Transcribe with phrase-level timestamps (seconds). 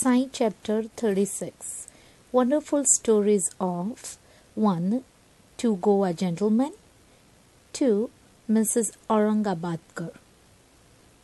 [0.00, 1.88] Sai chapter 36
[2.30, 4.16] Wonderful stories of
[4.54, 5.02] 1.
[5.56, 6.72] Two Goa gentlemen
[7.72, 8.08] 2.
[8.48, 8.92] Mrs.
[9.10, 10.12] Aurangabadkar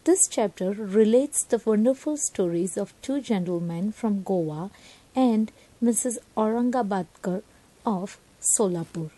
[0.02, 4.72] This chapter relates the wonderful stories of two gentlemen from Goa
[5.14, 6.18] and Mrs.
[6.36, 7.42] Aurangabadkar
[7.86, 9.10] of Solapur.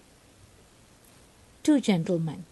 [1.62, 2.44] Two gentlemen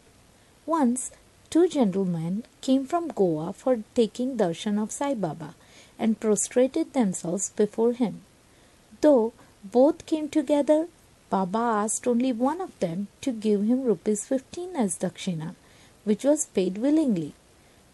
[0.64, 1.10] Once
[1.50, 5.54] two gentlemen came from Goa for taking darshan of Sai Baba
[5.98, 8.22] and prostrated themselves before him.
[9.00, 9.32] Though
[9.64, 10.88] both came together,
[11.30, 15.54] Baba asked only one of them to give him rupees 15 as dakshina,
[16.04, 17.34] which was paid willingly.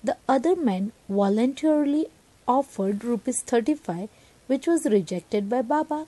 [0.03, 2.07] The other man voluntarily
[2.49, 4.09] offered rupees 35,
[4.47, 6.07] which was rejected by Baba,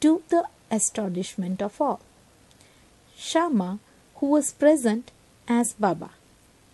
[0.00, 2.00] to the astonishment of all.
[3.16, 3.78] Shama,
[4.16, 5.10] who was present,
[5.48, 6.10] asked Baba,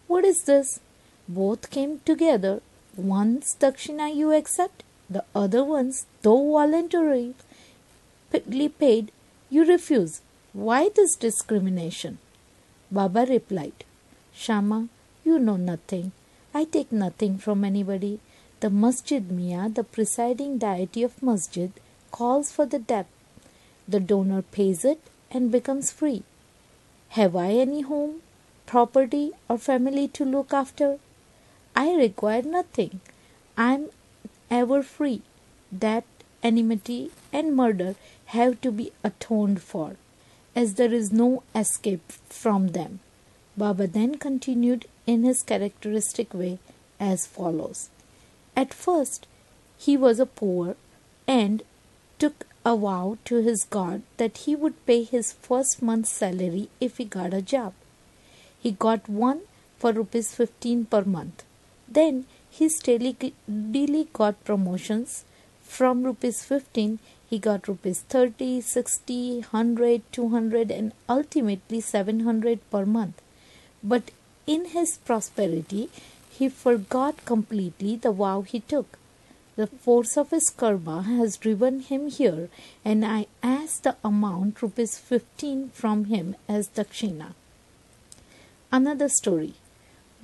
[0.06, 0.80] What is this?
[1.28, 2.60] Both came together
[2.96, 7.34] once dakshina you accept, the other ones, though voluntarily
[8.78, 9.12] paid,
[9.50, 10.20] you refuse.
[10.52, 12.18] Why this discrimination?
[12.90, 13.84] Baba replied,
[14.32, 14.88] Shama,
[15.24, 16.12] you know nothing.
[16.52, 18.20] I take nothing from anybody.
[18.60, 21.72] The Masjid Mia, the presiding deity of Masjid,
[22.10, 23.06] calls for the debt.
[23.86, 26.22] The donor pays it and becomes free.
[27.10, 28.22] Have I any home,
[28.66, 30.98] property, or family to look after?
[31.76, 33.00] I require nothing.
[33.56, 33.90] I am
[34.50, 35.22] ever free.
[35.72, 36.04] That
[36.42, 39.96] enmity and murder have to be atoned for,
[40.54, 43.00] as there is no escape from them.
[43.56, 46.58] Baba then continued in his characteristic way
[47.00, 47.88] as follows
[48.56, 49.26] At first,
[49.76, 50.76] he was a poor
[51.26, 51.62] and
[52.18, 56.98] took a vow to his God that he would pay his first month's salary if
[56.98, 57.74] he got a job.
[58.60, 59.42] He got one
[59.78, 61.44] for rupees 15 per month.
[61.94, 65.24] Then he steadily got promotions.
[65.62, 73.22] From rupees 15, he got rupees 30, 60, 100, 200, and ultimately 700 per month.
[73.82, 74.10] But
[74.46, 75.88] in his prosperity,
[76.30, 78.98] he forgot completely the vow he took.
[79.56, 82.48] The force of his karma has driven him here,
[82.84, 87.34] and I ask the amount rupees 15 from him as dakshina.
[88.72, 89.54] Another story.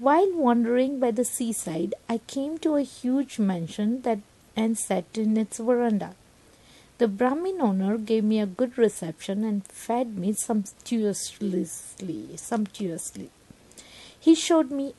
[0.00, 4.20] While wandering by the seaside, I came to a huge mansion that
[4.56, 6.14] and sat in its veranda.
[6.96, 12.34] The Brahmin owner gave me a good reception and fed me sumptuously.
[12.36, 13.28] Sumptuously,
[14.18, 14.94] he showed me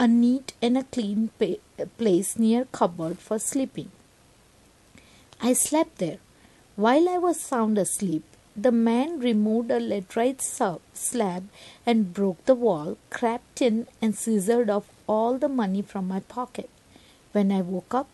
[0.00, 1.30] a neat and a clean
[1.96, 3.92] place near cupboard for sleeping.
[5.40, 6.18] I slept there.
[6.74, 8.24] While I was sound asleep,
[8.62, 10.42] the man removed a laterite
[10.92, 11.48] slab
[11.86, 16.68] and broke the wall, crept in, and scissored off all the money from my pocket.
[17.30, 18.08] When I woke up,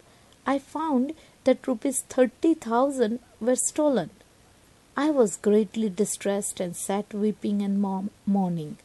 [0.46, 4.10] I found that rupees 30,000 were stolen.
[4.96, 8.76] I was greatly distressed and sat weeping and mourning.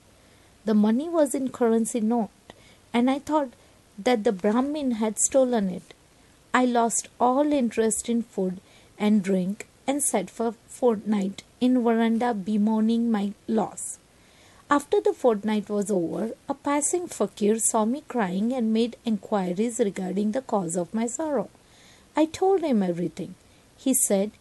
[0.64, 2.54] The money was in currency note,
[2.94, 3.50] and I thought
[3.98, 5.94] that the Brahmin had stolen it.
[6.54, 8.62] I lost all interest in food
[8.98, 14.00] and drink and sat for fortnight in veranda bemoaning my loss.
[14.72, 20.32] After the fortnight was over, a passing fakir saw me crying and made enquiries regarding
[20.32, 21.50] the cause of my sorrow.
[22.16, 23.34] I told him everything.
[23.78, 24.32] He said,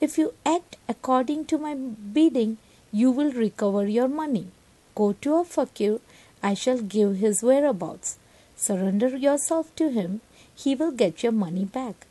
[0.00, 2.58] If you act according to my bidding,
[2.92, 4.48] you will recover your money.
[4.94, 6.00] Go to a fakir,
[6.42, 8.18] I shall give his whereabouts.
[8.56, 10.20] Surrender yourself to him,
[10.54, 12.06] he will get your money back.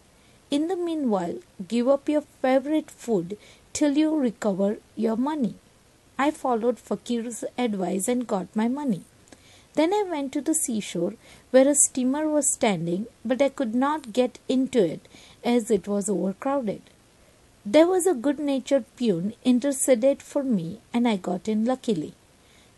[0.50, 1.36] In the meanwhile,
[1.68, 3.38] give up your favorite food
[3.78, 5.54] till you recover your money.
[6.18, 9.04] I followed Fakir's advice and got my money.
[9.76, 11.14] Then I went to the seashore
[11.52, 15.08] where a steamer was standing, but I could not get into it
[15.44, 16.82] as it was overcrowded.
[17.64, 22.14] There was a good natured peon interceded for me, and I got in luckily.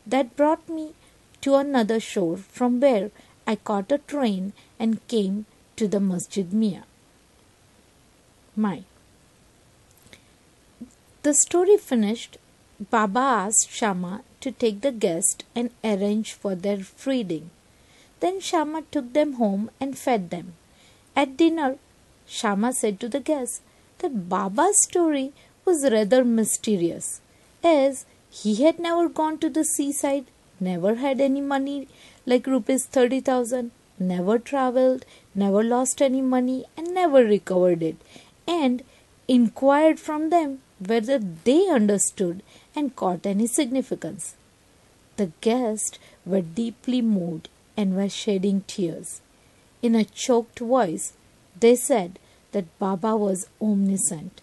[0.06, 0.96] That brought me
[1.40, 3.12] to another shore from where
[3.48, 5.46] I caught a train and came
[5.78, 6.84] to the Masjid Mia.
[8.58, 8.89] My.
[11.22, 12.38] The story finished,
[12.90, 17.50] Baba asked Shama to take the guest and arrange for their feeding.
[18.22, 20.54] Then Shama took them home and fed them.
[21.18, 21.78] At dinner,
[22.26, 23.60] Shama said to the guests
[23.98, 25.34] that Baba's story
[25.66, 27.20] was rather mysterious,
[27.66, 30.26] as he had never gone to the seaside,
[30.58, 31.90] never had any money
[32.26, 35.04] like rupees 30,000, never travelled,
[35.36, 37.98] never lost any money, and never recovered it,
[38.48, 38.84] and
[39.28, 42.42] inquired from them whether they understood
[42.76, 44.36] and caught any significance.
[45.18, 49.22] The guests were deeply moved and were shedding tears.
[49.82, 51.14] In a choked voice,
[51.60, 52.20] They said
[52.52, 54.42] that Baba was omniscient,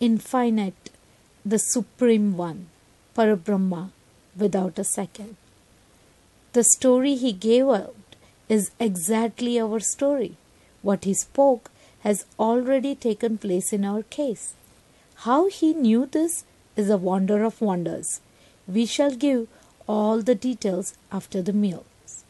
[0.00, 0.90] infinite,
[1.44, 2.68] the Supreme One,
[3.14, 3.90] Parabrahma,
[4.36, 5.36] without a second.
[6.52, 8.16] The story he gave out
[8.48, 10.36] is exactly our story.
[10.80, 11.70] What he spoke
[12.00, 14.54] has already taken place in our case.
[15.22, 16.44] How he knew this
[16.76, 18.20] is a wonder of wonders.
[18.68, 19.48] We shall give
[19.88, 22.24] all the details after the meals.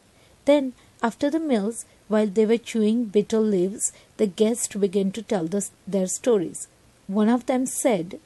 [0.45, 5.45] Then, after the meals, while they were chewing betel leaves, the guests began to tell
[5.45, 6.67] the, their stories.
[7.05, 8.19] One of them said,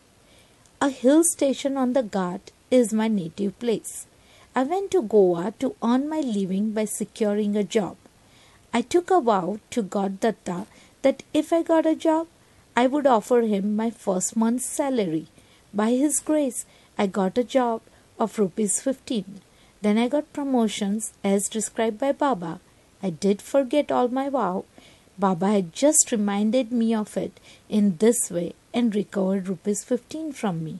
[0.80, 4.08] A hill station on the Ghat is my native place.
[4.56, 7.98] I went to Goa to earn my living by securing a job.
[8.74, 10.68] I took a vow to God Datta
[11.02, 12.28] that if I got a job,
[12.76, 15.28] I would offer him my first month's salary.
[15.74, 16.66] By his grace,
[16.98, 17.82] I got a job
[18.20, 19.42] of rupees 15.
[19.82, 22.60] Then I got promotions as described by Baba.
[23.04, 24.66] I did forget all my vow.
[25.20, 27.40] Baba had just reminded me of it
[27.70, 30.80] in this way and recovered rupees 15 from me.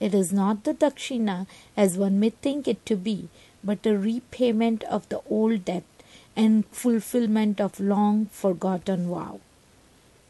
[0.00, 1.46] It is not the dakshina
[1.76, 3.28] as one may think it to be,
[3.62, 5.84] but a repayment of the old debt
[6.34, 9.40] and fulfillment of long forgotten vow.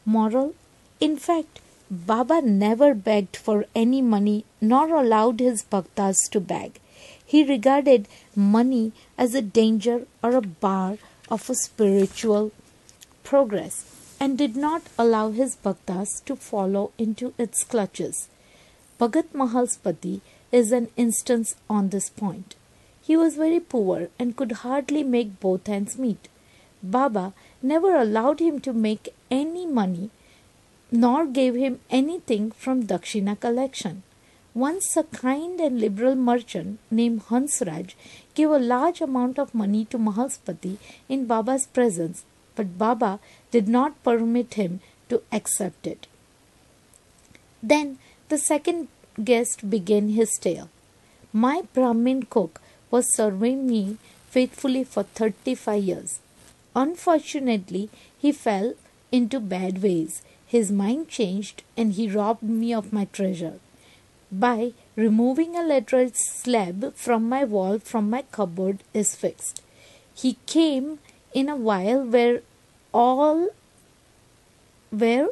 [0.05, 0.53] Moral
[0.99, 1.59] In fact,
[1.91, 6.79] Baba never begged for any money nor allowed his bhaktas to beg.
[7.25, 10.97] He regarded money as a danger or a bar
[11.29, 12.51] of a spiritual
[13.23, 13.83] progress
[14.19, 18.29] and did not allow his bhaktas to follow into its clutches.
[18.99, 20.21] Bhagat Mhalsapati
[20.51, 22.55] is an instance on this point.
[23.01, 26.29] He was very poor and could hardly make both ends meet.
[26.81, 30.09] Baba never allowed him to make any money
[30.95, 34.03] nor gave him anything from Dakshina collection.
[34.53, 37.93] Once a kind and liberal merchant named Hansraj
[38.33, 40.77] gave a large amount of money to Mhalsapati
[41.09, 42.23] in Baba's presence,
[42.55, 43.19] but Baba
[43.51, 46.07] did not permit him to accept it.
[47.61, 47.97] Then
[48.29, 48.87] the second
[49.23, 50.69] guest began his tale.
[51.33, 53.97] My Brahmin cook was serving me
[54.29, 56.19] faithfully for 35 years.
[56.75, 58.73] Unfortunately, he fell
[59.11, 60.21] into bad ways.
[60.47, 63.59] His mind changed and he robbed me of my treasure.
[64.31, 69.61] By removing a laterite slab from my wall from my cupboard is fixed.
[70.13, 70.99] He came
[71.33, 72.41] in a while where
[72.93, 73.49] all
[74.91, 75.29] were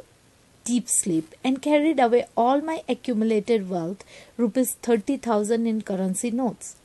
[0.64, 4.04] deep sleep and carried away all my accumulated wealth,
[4.36, 6.76] rupees 30,000 in currency notes.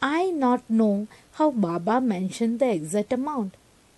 [0.00, 3.54] I not know how Baba mentioned the exact amount.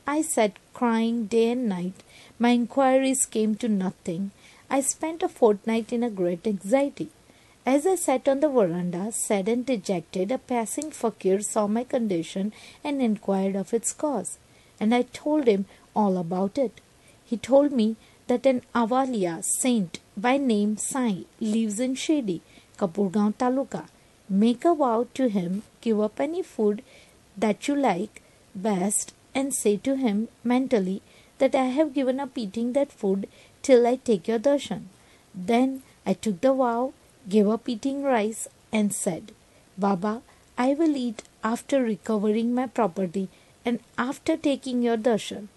[0.06, 2.04] I sat crying day and night.
[2.38, 4.30] My inquiries came to nothing.
[4.68, 7.08] I spent a fortnight in a great anxiety.
[7.64, 12.52] As I sat on the veranda, sad and dejected, a passing fakir saw my condition
[12.84, 14.38] and inquired of its cause,
[14.78, 16.82] and I told him all about it.
[17.24, 17.96] He told me
[18.26, 22.40] that an Avaliya saint by name Sai lives in Shirdi,
[22.76, 23.88] Kopargaon Taluka.
[24.28, 26.82] Make a vow to him, give up any food
[27.36, 28.20] that you like
[28.54, 31.00] best, and say to him mentally
[31.38, 33.28] that I have given up eating that food
[33.62, 34.84] till I take your darshan.
[35.34, 36.92] Then I took the vow,
[37.28, 39.32] gave up eating rice, and said,
[39.76, 40.22] Baba,
[40.56, 43.28] I will eat after recovering my property
[43.64, 45.48] and after taking your darshan.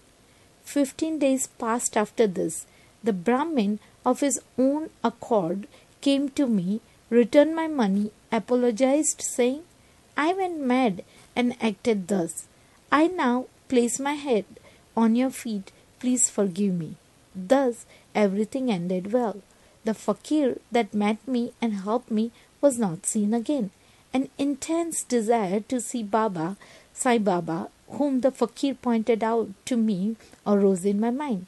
[0.62, 2.66] Fifteen days passed after this.
[3.02, 5.66] The Brahmin, of his own accord,
[6.00, 9.62] came to me, returned my money, apologized, saying,
[10.16, 11.02] I went mad
[11.34, 12.46] and acted thus.
[12.92, 14.44] I now place my head
[14.96, 15.72] on your feet.
[15.98, 16.96] Please forgive me.
[17.34, 19.42] Thus everything ended well.
[19.84, 23.70] The fakir that met me and helped me was not seen again.
[24.12, 26.56] An intense desire to see Baba,
[26.92, 30.16] Sai Baba, whom the fakir pointed out to me,
[30.46, 31.46] arose in my mind.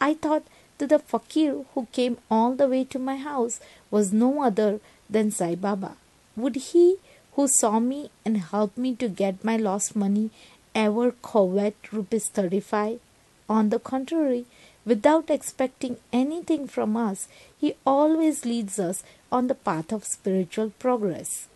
[0.00, 0.44] I thought
[0.78, 3.60] that the fakir who came all the way to my house
[3.90, 5.96] was no other than Sai Baba.
[6.36, 6.96] Would he
[7.32, 10.30] who saw me and helped me to get my lost money
[10.74, 13.00] ever covet rupees 35?
[13.48, 14.46] On the contrary,
[14.84, 17.28] without expecting anything from us,
[17.58, 21.48] He always leads us on the path of spiritual progress.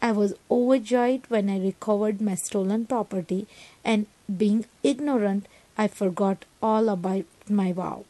[0.00, 3.46] I was overjoyed when I recovered my stolen property,
[3.84, 5.46] and being ignorant,
[5.78, 8.04] I forgot all about my vow.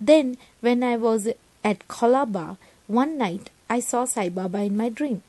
[0.00, 1.28] Then, when I was
[1.64, 5.22] at Colaba, one night I saw Sai Baba in my dream.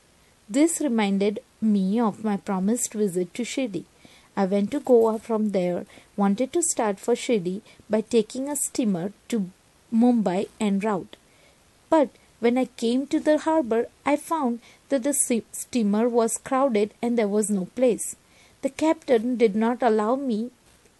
[0.48, 3.84] This reminded me of my promised visit to Shirdi.
[4.38, 5.84] I went to Goa from there,
[6.16, 9.50] wanted to start for Shirdi by taking a steamer to
[9.92, 11.16] Mumbai en route.
[11.90, 17.18] But when I came to the harbor, I found that the steamer was crowded and
[17.18, 18.14] there was no place.
[18.62, 20.52] The captain did not allow me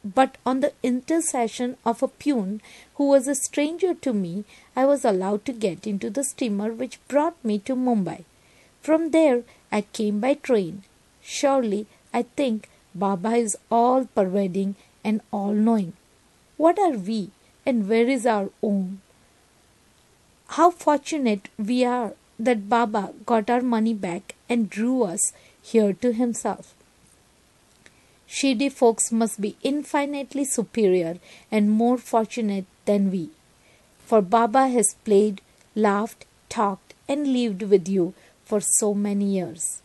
[0.05, 2.61] but on the intercession of a peon
[2.97, 7.07] who was a stranger to me, I was allowed to get into the steamer which
[7.07, 8.25] brought me to Mumbai.
[8.81, 10.83] From there, I came by train.
[11.23, 12.69] Surely, I think
[12.99, 15.93] Baba is all pervading and all knowing.
[16.57, 17.31] What are we,
[17.65, 19.01] and where is our home?
[20.57, 26.13] How fortunate we are that Baba got our money back and drew us here to
[26.13, 26.75] himself.
[28.29, 31.19] Shirdi folks must be infinitely superior
[31.51, 33.31] and more fortunate than we.
[34.07, 35.41] For Baba has played,
[35.75, 38.15] laughed, talked, and lived with you
[38.45, 39.83] for so many years.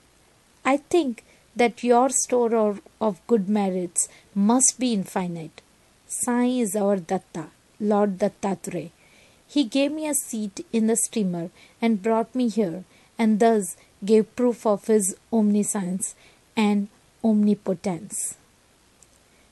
[0.65, 1.24] I think
[1.55, 5.62] that your store of good merits must be infinite.
[6.07, 7.48] Sai is our Datta,
[7.79, 8.91] Lord Dattatreya.
[9.48, 11.50] He gave me a seat in the steamer
[11.81, 12.83] and brought me here,
[13.19, 16.15] and thus gave proof of his omniscience
[16.55, 16.88] and
[17.24, 18.36] omnipotence.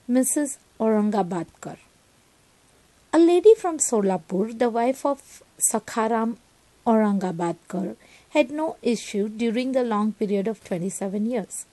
[0.10, 0.58] Mrs.
[0.79, 1.77] Aurangabadkar
[3.13, 6.38] A lady from Solapur, the wife of Sakharam
[6.86, 7.96] Aurangabadkar,
[8.29, 11.65] had no issue during the long period of 27 years.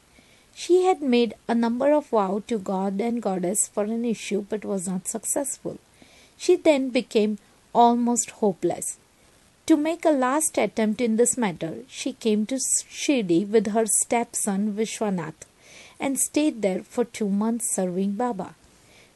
[0.61, 4.65] She had made a number of vows to God and Goddess for an issue but
[4.65, 5.79] was not successful.
[6.37, 7.39] She then became
[7.73, 8.99] almost hopeless.
[9.67, 14.73] To make a last attempt in this matter, she came to Shirdi with her stepson
[14.73, 15.47] Vishwanath
[16.01, 18.57] and stayed there for two months serving Baba.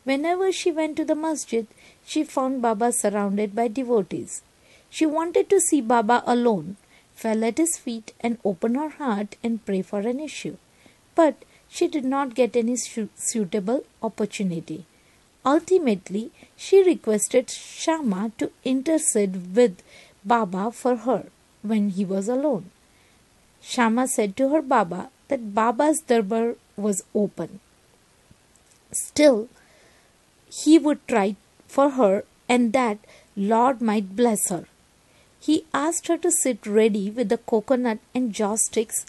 [0.04, 1.66] Whenever she went to the masjid,
[2.06, 4.42] she found Baba surrounded by devotees.
[4.88, 6.76] She wanted to see Baba alone,
[7.16, 10.56] fell at his feet, and open her heart and pray for an issue
[11.14, 14.84] but she did not get any suitable opportunity.
[15.44, 19.82] Ultimately, she requested Shama to intercede with
[20.24, 21.26] Baba for her
[21.62, 22.70] when he was alone.
[23.60, 27.60] Shama said to her Baba that Baba's darbar was open.
[28.92, 29.48] Still,
[30.50, 32.98] he would try for her and that
[33.36, 34.66] Lord might bless her.
[35.40, 39.06] He asked her to sit ready with the coconut and joss sticks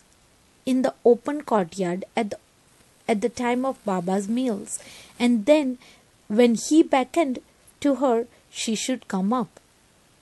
[0.65, 2.39] in the open courtyard at the,
[3.07, 4.79] at the time of Baba's meals,
[5.19, 5.77] and then
[6.27, 7.39] when he beckoned
[7.81, 9.59] to her, she should come up.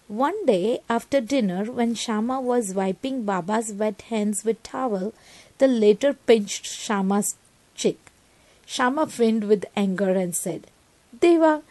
[0.08, 5.14] One day after dinner, when Shama was wiping Baba's wet hands with towel,
[5.58, 7.36] the latter pinched Shama's
[7.76, 8.00] cheek.
[8.66, 10.68] Shama feigned with anger and said,
[11.18, 11.62] Deva,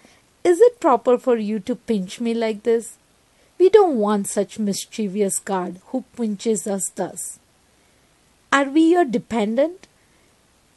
[0.43, 2.97] is it proper for you to pinch me like this?
[3.59, 7.39] We don't want such mischievous god who pinches us thus.
[8.52, 9.87] Are we your dependent?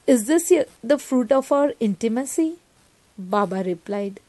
[0.05, 0.51] Is this
[0.83, 2.57] the fruit of our intimacy?
[3.17, 4.19] Baba replied,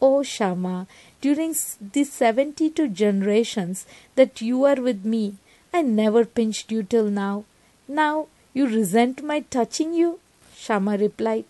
[0.00, 0.86] O Shama,
[1.20, 1.54] during
[1.92, 5.34] the 72 generations that you are with me,
[5.72, 7.44] I never pinched you till now.
[7.88, 10.20] Now you resent my touching you?
[10.56, 11.44] Shama replied,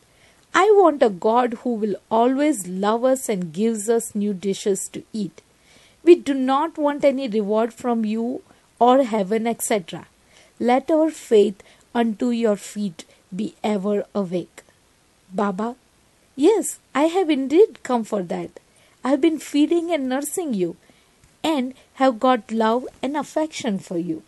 [0.54, 5.02] I want a God who will always love us and gives us new dishes to
[5.12, 5.42] eat.
[6.02, 8.42] We do not want any reward from you
[8.78, 10.06] or heaven, etc.
[10.68, 11.60] Let our faith
[11.92, 13.04] unto your feet
[13.34, 14.62] be ever awake.
[15.34, 15.74] Baba,
[16.36, 18.60] yes, I have indeed come for that.
[19.02, 20.76] I have been feeding and nursing you
[21.42, 24.22] and have got love and affection for you.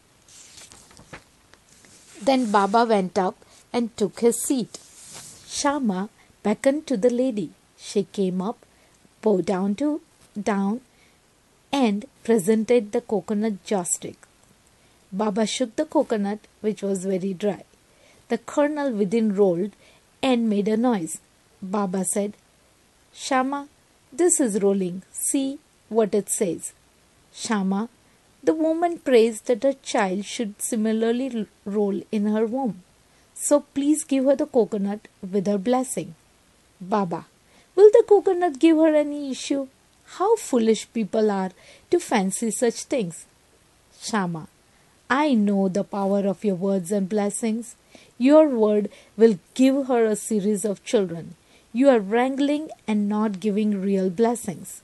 [2.20, 3.36] Then Baba went up
[3.72, 4.80] and took his seat.
[5.46, 6.08] Shama
[6.42, 7.50] beckoned to the lady.
[7.76, 8.58] She came up,
[9.22, 10.00] bowed down to
[10.42, 10.80] down,
[11.72, 14.16] and presented the coconut joss stick.
[15.16, 17.62] Baba shook the coconut, which was very dry.
[18.30, 19.70] The kernel within rolled
[20.20, 21.20] and made a noise.
[21.62, 22.32] Baba said,
[23.12, 23.68] Shama,
[24.12, 25.02] this is rolling.
[25.12, 26.72] See what it says.
[27.32, 27.88] Shama,
[28.42, 32.82] the woman prays that her child should similarly roll in her womb.
[33.34, 36.16] So please give her the coconut with her blessing.
[36.80, 37.26] Baba,
[37.76, 39.68] will the coconut give her any issue?
[40.18, 41.52] How foolish people are
[41.90, 43.26] to fancy such things.
[44.00, 44.48] Shama,
[45.10, 47.76] I know the power of your words and blessings.
[48.18, 51.34] Your word will give her a series of children.
[51.72, 54.82] You are wrangling and not giving real blessings.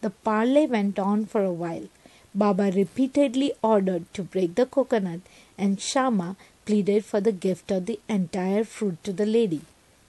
[0.00, 1.88] The parley went on for a while.
[2.34, 5.20] Baba repeatedly ordered to break the coconut,
[5.56, 9.62] and Shama pleaded for the gift of the entire fruit to the lady.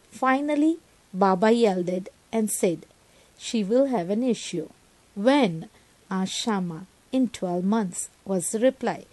[0.10, 0.80] Finally,
[1.14, 2.86] Baba yielded and said,
[3.38, 4.70] She will have an issue.
[5.14, 5.70] When?
[6.10, 6.88] asked Shama.
[7.12, 9.06] In twelve months, was the reply.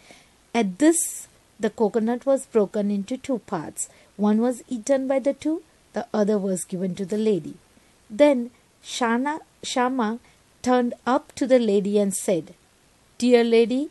[0.54, 1.28] At this,
[1.58, 3.88] the coconut was broken into two parts.
[4.16, 7.54] One was eaten by the two, the other was given to the lady.
[8.10, 8.50] Then
[8.84, 10.18] Shana, Shama
[10.60, 12.54] turned up to the lady and said,
[13.18, 13.90] Dear lady,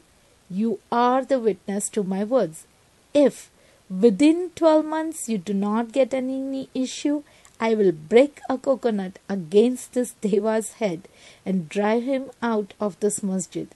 [0.49, 2.67] you are the witness to my words.
[3.13, 3.49] If
[3.89, 7.23] within 12 months you do not get any issue,
[7.59, 11.07] I will break a coconut against this Deva's head
[11.45, 13.67] and drive him out of this masjid.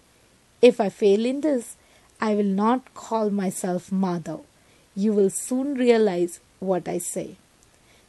[0.61, 1.77] If I fail in this,
[2.22, 4.41] I will not call myself Madhav.
[4.95, 7.36] You will soon realize what I say.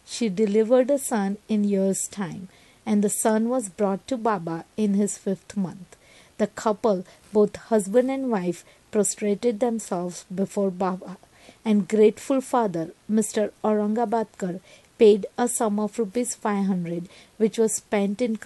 [0.05, 2.49] She delivered a son in years' time,
[2.87, 5.97] and the son was brought to Baba in his fifth month.
[6.39, 11.17] The couple, both husband and wife, prostrated themselves before Baba,
[11.65, 13.51] and grateful father, Mr.
[13.65, 14.61] Aurangabadkar,
[14.99, 18.39] paid a sum of rupees 500 which was spent in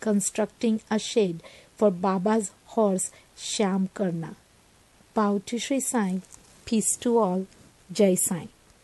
[0.00, 1.42] constructing a shade
[1.76, 4.36] for Baba's horse Shyam Karna.
[5.16, 6.20] Bow to Sri Sai.
[6.66, 7.46] Peace to all.
[7.90, 8.48] Jai Sai.